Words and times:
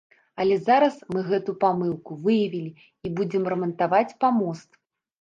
Але 0.43 0.55
зараз 0.69 0.95
мы 1.15 1.19
гэту 1.29 1.51
памылку 1.65 2.19
выявілі 2.25 2.75
і 3.05 3.15
будзем 3.23 3.49
рамантаваць 3.55 4.07
памост. 4.27 4.69